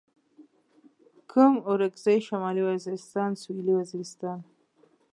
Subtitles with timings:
[1.29, 4.39] کرم اورکزي شمالي وزيرستان سوېلي وزيرستان